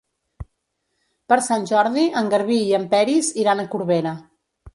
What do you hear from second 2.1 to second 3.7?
en Garbí i en Peris iran a